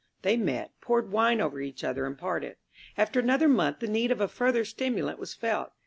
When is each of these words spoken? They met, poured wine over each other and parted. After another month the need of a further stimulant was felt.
They 0.23 0.35
met, 0.35 0.71
poured 0.81 1.11
wine 1.11 1.39
over 1.41 1.61
each 1.61 1.83
other 1.83 2.07
and 2.07 2.17
parted. 2.17 2.55
After 2.97 3.19
another 3.19 3.47
month 3.47 3.81
the 3.81 3.87
need 3.87 4.09
of 4.09 4.19
a 4.19 4.27
further 4.27 4.65
stimulant 4.65 5.19
was 5.19 5.35
felt. 5.35 5.73